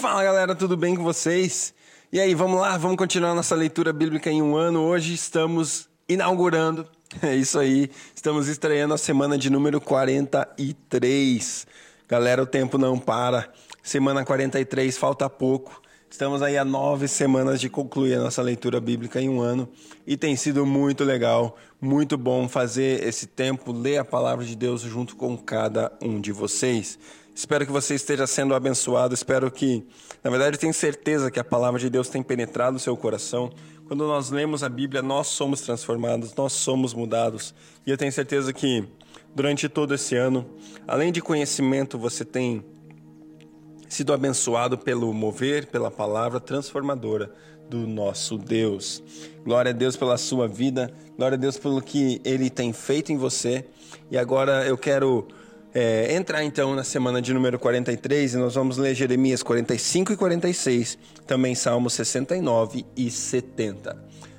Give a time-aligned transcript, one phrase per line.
[0.00, 1.72] Fala galera, tudo bem com vocês?
[2.12, 4.82] E aí, vamos lá, vamos continuar nossa leitura bíblica em um ano.
[4.82, 6.84] Hoje estamos inaugurando,
[7.22, 11.66] é isso aí, estamos estreando a semana de número 43.
[12.08, 13.48] Galera, o tempo não para,
[13.84, 15.80] semana 43, falta pouco.
[16.14, 19.68] Estamos aí há nove semanas de concluir a nossa leitura bíblica em um ano
[20.06, 24.82] e tem sido muito legal, muito bom fazer esse tempo, ler a palavra de Deus
[24.82, 27.00] junto com cada um de vocês.
[27.34, 29.12] Espero que você esteja sendo abençoado.
[29.12, 29.84] Espero que,
[30.22, 33.50] na verdade, tenho certeza que a palavra de Deus tem penetrado o seu coração.
[33.88, 37.52] Quando nós lemos a Bíblia, nós somos transformados, nós somos mudados.
[37.84, 38.84] E eu tenho certeza que,
[39.34, 40.46] durante todo esse ano,
[40.86, 42.64] além de conhecimento, você tem
[43.94, 47.30] sido abençoado pelo mover, pela palavra transformadora
[47.70, 49.00] do nosso Deus.
[49.44, 53.16] Glória a Deus pela sua vida, glória a Deus pelo que Ele tem feito em
[53.16, 53.64] você.
[54.10, 55.28] E agora eu quero
[55.72, 60.16] é, entrar então na semana de número 43 e nós vamos ler Jeremias 45 e
[60.16, 63.96] 46, também Salmos 69 e 70.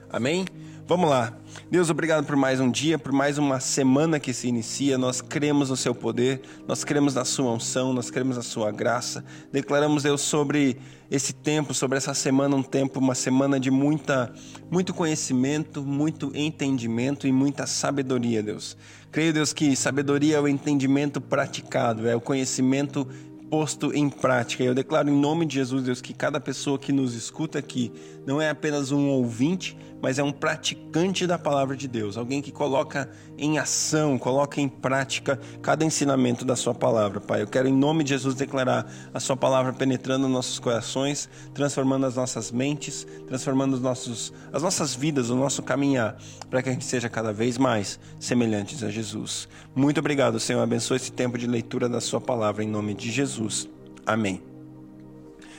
[0.10, 0.46] Amém?
[0.88, 1.36] Vamos lá.
[1.72, 5.00] Deus, obrigado por mais um dia, por mais uma semana que se inicia.
[5.00, 9.26] Nós cremos no seu poder, nós cremos na sua unção, nós cremos na sua graça.
[9.52, 10.78] Declaramos, Deus, sobre
[11.10, 14.32] esse tempo, sobre essa semana, um tempo, uma semana de muita,
[14.70, 18.78] muito conhecimento, muito entendimento e muita sabedoria, Deus.
[19.12, 23.08] Creio, Deus, que sabedoria é o entendimento praticado, é o conhecimento
[23.50, 24.64] posto em prática.
[24.64, 27.92] Eu declaro em nome de Jesus, Deus, que cada pessoa que nos escuta aqui
[28.26, 32.52] não é apenas um ouvinte, mas é um praticante da palavra de Deus, alguém que
[32.52, 37.42] coloca em ação, coloca em prática cada ensinamento da sua palavra, Pai.
[37.42, 42.16] Eu quero em nome de Jesus declarar a sua palavra penetrando nossos corações, transformando as
[42.16, 46.18] nossas mentes, transformando os nossos, as nossas vidas, o nosso caminhar,
[46.50, 49.48] para que a gente seja cada vez mais semelhantes a Jesus.
[49.76, 50.62] Muito obrigado, Senhor.
[50.62, 53.68] Abençoe esse tempo de leitura da sua palavra em nome de Jesus.
[54.06, 54.55] Amém.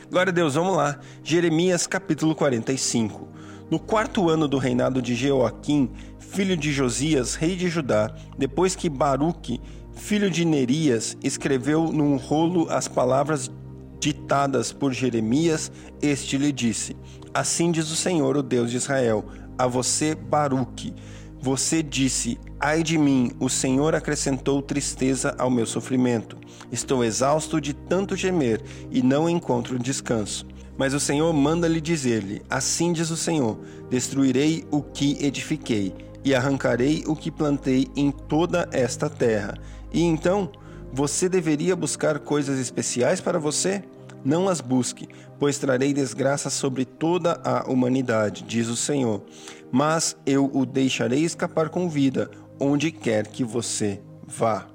[0.09, 1.01] Glória a Deus, vamos lá.
[1.25, 3.29] Jeremias capítulo 45.
[3.69, 5.91] No quarto ano do reinado de Jeoaquim,
[6.21, 9.61] filho de Josias, rei de Judá, depois que Baruque,
[9.97, 13.51] filho de Nerias, escreveu num rolo as palavras
[13.99, 16.97] ditadas por Jeremias, este lhe disse:
[17.35, 19.25] Assim diz o Senhor, o Deus de Israel,
[19.59, 20.95] a você, Baruque.
[21.41, 26.37] Você disse: Ai de mim, o Senhor acrescentou tristeza ao meu sofrimento.
[26.73, 30.47] Estou exausto de tanto gemer e não encontro descanso.
[30.77, 33.59] Mas o Senhor manda-lhe dizer-lhe: Assim diz o Senhor:
[33.89, 39.57] Destruirei o que edifiquei, e arrancarei o que plantei em toda esta terra.
[39.93, 40.51] E então,
[40.93, 43.85] você deveria buscar coisas especiais para você?
[44.27, 49.23] Não as busque, pois trarei desgraça sobre toda a humanidade, diz o Senhor.
[49.71, 54.67] Mas eu o deixarei escapar com vida, onde quer que você vá.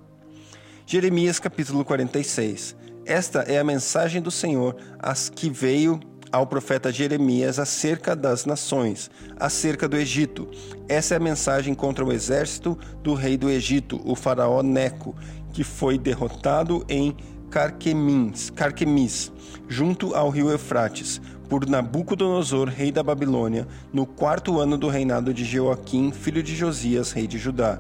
[0.85, 5.99] Jeremias capítulo 46 esta é a mensagem do Senhor, as que veio
[6.31, 9.09] ao profeta Jeremias acerca das nações,
[9.39, 10.47] acerca do Egito.
[10.87, 15.15] Essa é a mensagem contra o exército do rei do Egito, o faraó Neco,
[15.51, 17.17] que foi derrotado em
[17.51, 19.29] Carquemis, Carquemis
[19.67, 25.43] junto ao rio Eufrates, por Nabucodonosor, rei da Babilônia, no quarto ano do reinado de
[25.43, 27.77] Joaquim, filho de Josias, rei de Judá.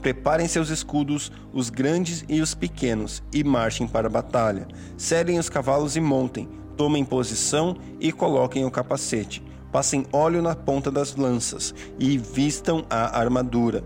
[0.00, 4.66] Preparem seus escudos, os grandes e os pequenos, e marchem para a batalha.
[4.96, 9.42] Serem os cavalos e montem, tomem posição e coloquem o capacete.
[9.70, 13.84] Passem óleo na ponta das lanças e vistam a armadura.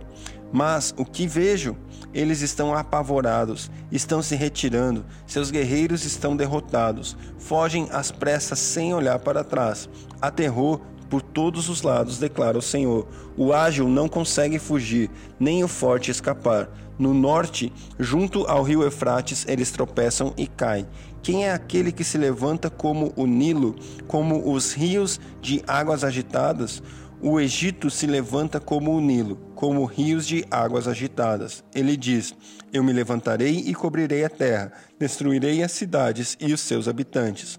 [0.55, 1.77] Mas o que vejo?
[2.15, 9.19] Eles estão apavorados, estão se retirando, seus guerreiros estão derrotados, fogem às pressas sem olhar
[9.19, 9.89] para trás.
[10.23, 13.09] Há terror por todos os lados, declara o Senhor.
[13.37, 15.11] O ágil não consegue fugir,
[15.41, 16.69] nem o forte escapar.
[16.97, 20.87] No norte, junto ao rio Eufrates, eles tropeçam e caem.
[21.21, 23.75] Quem é aquele que se levanta como o Nilo,
[24.07, 26.81] como os rios de águas agitadas?
[27.27, 31.65] O Egito se levanta como o Nilo, como rios de águas agitadas.
[31.75, 32.35] Ele diz:
[32.71, 37.59] Eu me levantarei e cobrirei a terra, destruirei as cidades e os seus habitantes.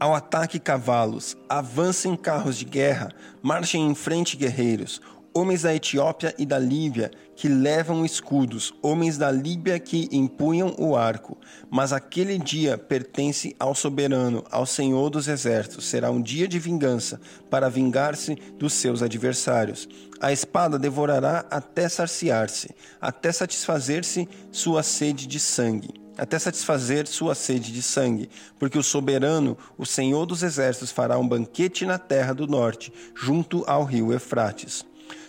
[0.00, 3.10] Ao ataque cavalos, avancem carros de guerra,
[3.40, 5.00] marchem em frente guerreiros,
[5.34, 10.94] homens da Etiópia e da Líbia que levam escudos, homens da Líbia que empunham o
[10.96, 11.36] arco.
[11.68, 15.86] Mas aquele dia pertence ao soberano, ao Senhor dos exércitos.
[15.86, 17.20] Será um dia de vingança
[17.50, 19.88] para vingar-se dos seus adversários.
[20.20, 22.70] A espada devorará até saciar-se,
[23.00, 29.58] até satisfazer-se sua sede de sangue até satisfazer sua sede de sangue, porque o soberano,
[29.76, 34.86] o Senhor dos exércitos, fará um banquete na terra do norte, junto ao rio Eufrates.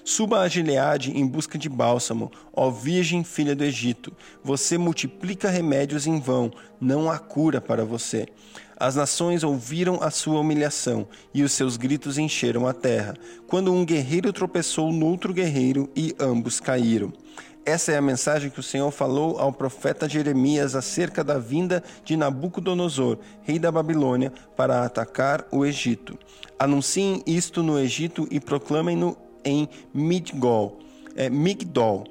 [0.08, 4.14] Suba a Gileade em busca de bálsamo, ó Virgem filha do Egito.
[4.44, 8.28] Você multiplica remédios em vão, não há cura para você.
[8.78, 13.16] As nações ouviram a sua humilhação e os seus gritos encheram a terra,
[13.48, 17.12] quando um guerreiro tropeçou noutro guerreiro e ambos caíram.
[17.66, 22.16] Essa é a mensagem que o Senhor falou ao profeta Jeremias acerca da vinda de
[22.16, 26.16] Nabucodonosor, rei da Babilônia, para atacar o Egito.
[26.60, 30.80] Anunciem isto no Egito e proclamem-no em Midgol,
[31.16, 32.04] é, Migdol.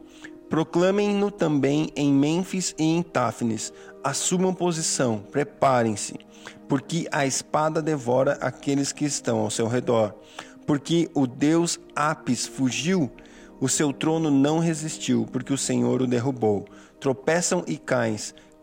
[0.49, 3.73] Proclamem-no também em Mênfis e em Táfnis.
[4.03, 6.15] Assumam posição, preparem-se,
[6.69, 10.15] porque a espada devora aqueles que estão ao seu redor.
[10.67, 13.11] Porque o Deus Apis fugiu
[13.61, 16.67] o seu trono não resistiu, porque o Senhor o derrubou.
[17.01, 18.17] Tropeçam e caem,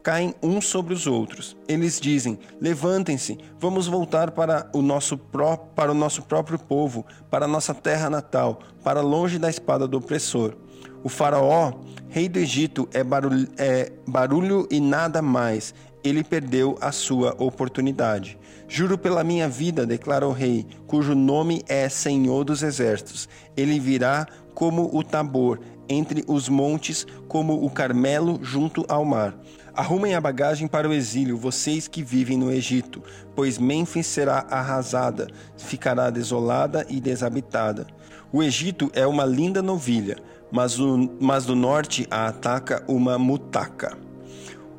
[0.04, 1.56] caem uns sobre os outros.
[1.68, 7.46] Eles dizem: Levantem-se, vamos voltar para o, nosso pró para o nosso próprio povo, para
[7.46, 10.56] a nossa terra natal, para longe da espada do opressor.
[11.04, 11.74] O Faraó,
[12.10, 15.74] rei do Egito, é barulho, é barulho e nada mais.
[16.04, 18.38] Ele perdeu a sua oportunidade.
[18.68, 23.28] Juro pela minha vida, declara o rei, cujo nome é Senhor dos Exércitos.
[23.56, 29.36] Ele virá como o Tabor, entre os montes, como o Carmelo junto ao mar.
[29.74, 33.02] Arrumem a bagagem para o exílio, vocês que vivem no Egito,
[33.36, 37.88] pois Mênfis será arrasada, ficará desolada e desabitada.
[38.34, 40.18] O Egito é uma linda novilha,
[40.52, 43.98] mas, o, mas do norte a ataca uma mutaca.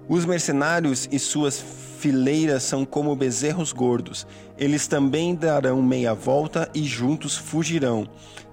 [0.09, 1.59] Os mercenários e suas
[1.99, 4.27] fileiras são como bezerros gordos.
[4.63, 8.07] Eles também darão meia volta e juntos fugirão.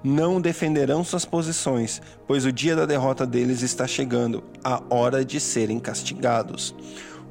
[0.04, 5.40] Não defenderão suas posições, pois o dia da derrota deles está chegando, a hora de
[5.40, 6.74] serem castigados.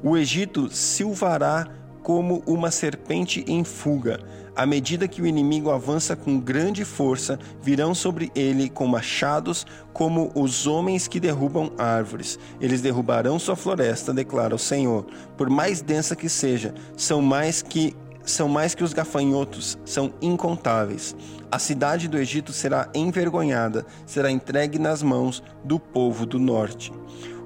[0.01, 1.67] O Egito silvará
[2.01, 4.21] como uma serpente em fuga.
[4.55, 10.31] À medida que o inimigo avança com grande força, virão sobre ele com machados, como
[10.33, 12.39] os homens que derrubam árvores.
[12.61, 15.05] Eles derrubarão sua floresta, declara o Senhor.
[15.35, 17.93] Por mais densa que seja, são mais que
[18.31, 21.15] são mais que os gafanhotos, são incontáveis.
[21.51, 26.91] A cidade do Egito será envergonhada, será entregue nas mãos do povo do norte.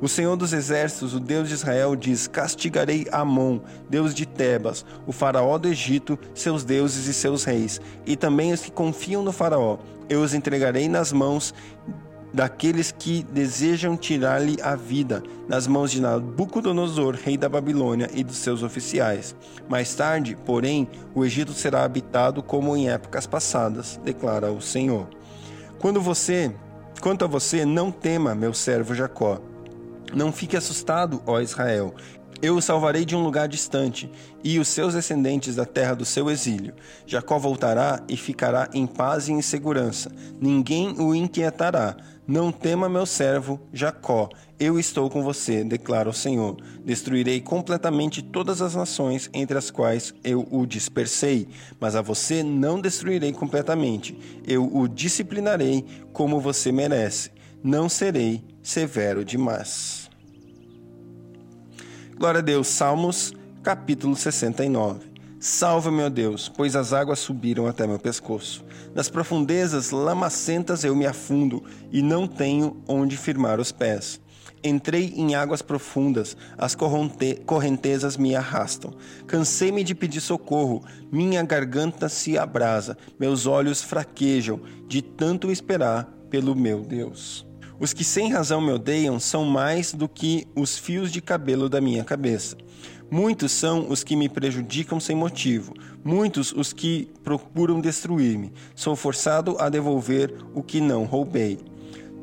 [0.01, 5.13] O Senhor dos Exércitos, o Deus de Israel, diz: Castigarei Amon, Deus de Tebas, o
[5.13, 9.77] Faraó do Egito, seus deuses e seus reis, e também os que confiam no Faraó.
[10.09, 11.53] Eu os entregarei nas mãos
[12.33, 18.37] daqueles que desejam tirar-lhe a vida, nas mãos de Nabucodonosor, rei da Babilônia, e dos
[18.37, 19.35] seus oficiais.
[19.69, 25.07] Mais tarde, porém, o Egito será habitado como em épocas passadas, declara o Senhor.
[25.79, 26.51] Quando você,
[26.99, 29.39] quanto a você, não tema, meu servo Jacó.
[30.13, 31.93] Não fique assustado, ó Israel.
[32.41, 34.11] Eu o salvarei de um lugar distante,
[34.43, 36.73] e os seus descendentes da terra do seu exílio.
[37.05, 40.11] Jacó voltará e ficará em paz e em segurança.
[40.41, 46.55] Ninguém o inquietará não tema meu servo Jacó, eu estou com você, declara o Senhor.
[46.85, 51.49] Destruirei completamente todas as nações entre as quais eu o dispersei,
[51.81, 54.17] mas a você não destruirei completamente.
[54.47, 57.29] Eu o disciplinarei como você merece.
[57.61, 60.09] Não serei severo demais.
[62.17, 65.12] Glória a Deus, Salmos, capítulo 69.
[65.45, 68.63] Salva-me, ó Deus, pois as águas subiram até meu pescoço.
[68.95, 71.61] Nas profundezas lamacentas eu me afundo
[71.91, 74.21] e não tenho onde firmar os pés.
[74.63, 76.77] Entrei em águas profundas, as
[77.45, 78.93] correntezas me arrastam.
[79.27, 80.81] Cansei-me de pedir socorro,
[81.11, 87.45] minha garganta se abrasa, meus olhos fraquejam de tanto esperar pelo meu Deus.
[87.77, 91.81] Os que sem razão me odeiam são mais do que os fios de cabelo da
[91.81, 92.55] minha cabeça.
[93.13, 95.71] Muitos são os que me prejudicam sem motivo,
[96.03, 98.51] muitos os que procuram destruir-me.
[98.73, 101.59] Sou forçado a devolver o que não roubei.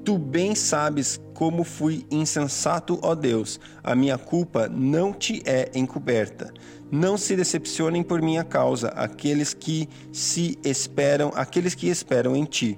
[0.04, 3.60] Tu bem sabes como fui insensato, ó Deus.
[3.84, 6.52] A minha culpa não te é encoberta.
[6.90, 12.76] Não se decepcionem por minha causa aqueles que se esperam, aqueles que esperam em ti.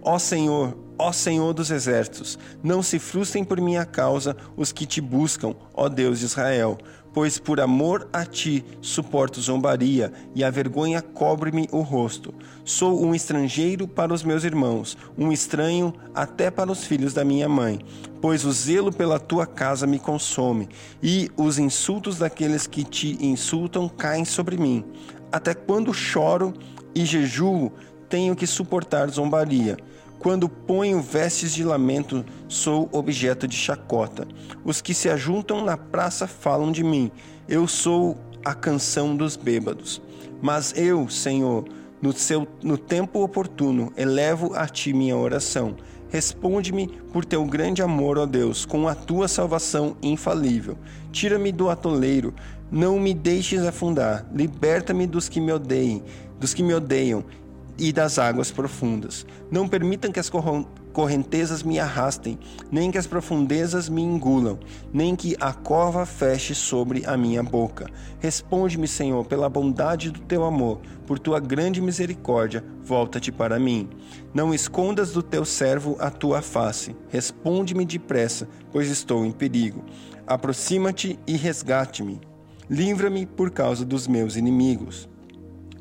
[0.00, 5.00] Ó Senhor, ó Senhor dos exércitos, não se frustrem por minha causa os que te
[5.00, 6.78] buscam, ó Deus de Israel
[7.18, 12.34] pois por amor a ti suporto zombaria e a vergonha cobre-me o rosto.
[12.64, 17.48] Sou um estrangeiro para os meus irmãos, um estranho até para os filhos da minha
[17.48, 17.80] mãe,
[18.20, 20.68] pois o zelo pela tua casa me consome,
[21.02, 24.84] e os insultos daqueles que te insultam caem sobre mim.
[25.32, 26.54] Até quando choro
[26.94, 27.72] e jejuo,
[28.08, 29.76] tenho que suportar zombaria.
[30.18, 34.26] Quando ponho vestes de lamento, sou objeto de chacota.
[34.64, 37.10] Os que se ajuntam na praça falam de mim.
[37.48, 40.02] Eu sou a canção dos bêbados.
[40.42, 41.64] Mas eu, Senhor,
[42.02, 45.76] no, seu, no tempo oportuno, elevo a ti minha oração.
[46.08, 50.76] Responde-me por teu grande amor, ó Deus, com a tua salvação infalível.
[51.12, 52.34] Tira-me do atoleiro,
[52.72, 54.26] não me deixes afundar.
[54.34, 56.02] Liberta-me dos que me odeiem,
[56.40, 57.24] dos que me odeiam
[57.78, 59.24] e das águas profundas.
[59.50, 60.30] Não permitam que as
[60.92, 62.38] correntezas me arrastem,
[62.72, 64.58] nem que as profundezas me engulam,
[64.92, 67.86] nem que a cova feche sobre a minha boca.
[68.18, 73.88] Responde-me, Senhor, pela bondade do teu amor, por tua grande misericórdia, volta-te para mim.
[74.34, 76.96] Não escondas do teu servo a tua face.
[77.08, 79.84] Responde-me depressa, pois estou em perigo.
[80.26, 82.20] Aproxima-te e resgate-me.
[82.68, 85.08] Livra-me por causa dos meus inimigos.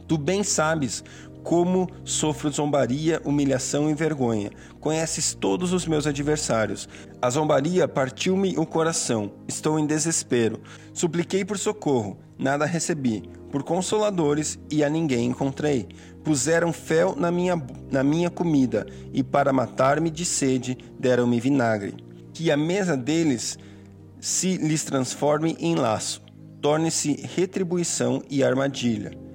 [0.07, 1.03] Tu bem sabes
[1.47, 4.51] como sofro zombaria, humilhação e vergonha.
[4.81, 6.89] Conheces todos os meus adversários.
[7.21, 9.31] A zombaria partiu-me o coração.
[9.47, 10.59] Estou em desespero.
[10.93, 13.23] Supliquei por socorro, nada recebi.
[13.49, 15.87] Por consoladores e a ninguém encontrei.
[16.21, 17.55] Puseram fel na minha,
[17.89, 21.95] na minha comida e para matar-me de sede deram-me vinagre.
[22.33, 23.57] Que a mesa deles
[24.19, 26.21] se lhes transforme em laço,
[26.61, 29.26] torne-se retribuição e armadilha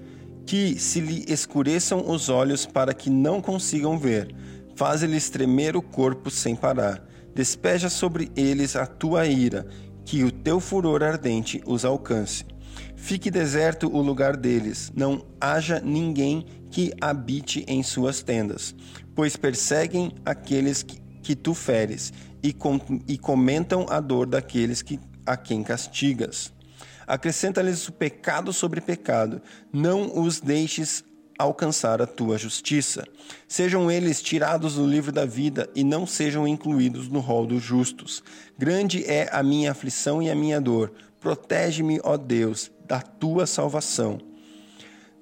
[0.53, 4.37] que se lhe escureçam os olhos para que não consigam ver,
[4.77, 7.03] faz-lhes tremer o corpo sem parar.
[7.35, 9.67] Despeja sobre eles a tua ira,
[10.05, 12.45] que o teu furor ardente os alcance.
[12.95, 18.75] Fique deserto o lugar deles, não haja ninguém que habite em suas tendas,
[19.15, 22.79] pois perseguem aqueles que, que tu feres e, com,
[23.09, 26.53] e comentam a dor daqueles que, a quem castigas.
[27.07, 29.41] Acrescenta-lhes o pecado sobre pecado,
[29.73, 31.05] não os deixes
[31.39, 33.05] alcançar a tua justiça.
[33.49, 38.23] Sejam eles tirados do livro da vida e não sejam incluídos no rol dos justos.
[38.59, 40.93] Grande é a minha aflição e a minha dor.
[41.21, 44.19] Protege-me, ó Deus, da tua salvação.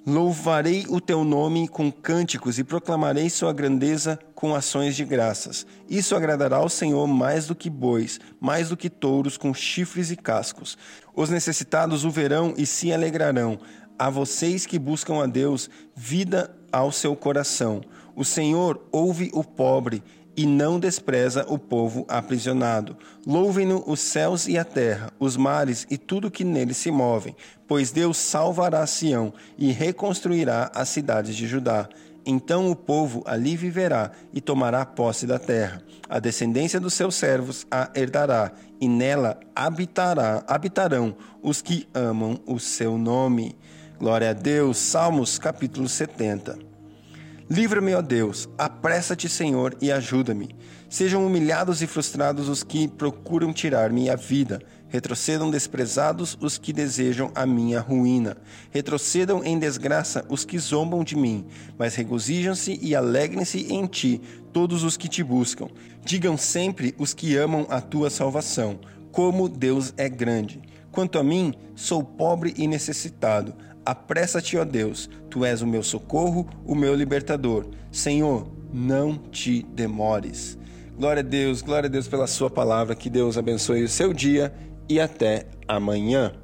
[0.06, 5.66] Louvarei o teu nome com cânticos e proclamarei sua grandeza com ações de graças.
[5.86, 10.16] Isso agradará ao Senhor mais do que bois, mais do que touros com chifres e
[10.16, 10.78] cascos.
[11.14, 13.58] Os necessitados o verão e se alegrarão.
[13.98, 17.82] A vocês que buscam a Deus, vida ao seu coração.
[18.16, 20.02] O Senhor ouve o pobre
[20.34, 22.96] e não despreza o povo aprisionado.
[23.26, 27.36] Louvem-no os céus e a terra, os mares e tudo que neles se movem,
[27.68, 31.90] pois Deus salvará Sião e reconstruirá as cidades de Judá.
[32.24, 35.82] Então o povo ali viverá e tomará posse da terra.
[36.08, 42.58] A descendência dos seus servos a herdará, e nela habitará, habitarão os que amam o
[42.58, 43.56] seu nome.
[43.98, 44.78] Glória a Deus.
[44.78, 46.70] Salmos capítulo 70.
[47.50, 50.54] Livra-me, ó Deus, apressa-te, Senhor, e ajuda-me.
[50.90, 54.60] Sejam humilhados e frustrados os que procuram tirar-me a vida.
[54.88, 58.36] Retrocedam desprezados os que desejam a minha ruína.
[58.70, 61.46] Retrocedam em desgraça os que zombam de mim.
[61.78, 64.20] Mas regozijam-se e alegrem-se em ti
[64.52, 65.68] todos os que te buscam.
[66.04, 68.80] Digam sempre os que amam a tua salvação,
[69.12, 70.60] como Deus é grande.
[70.90, 73.54] Quanto a mim, sou pobre e necessitado
[73.84, 77.66] Apressa-te, ó Deus, tu és o meu socorro, o meu libertador.
[77.90, 80.58] Senhor, não te demores.
[81.00, 82.94] Glória a Deus, glória a Deus pela Sua palavra.
[82.94, 84.52] Que Deus abençoe o seu dia
[84.86, 86.34] e até amanhã.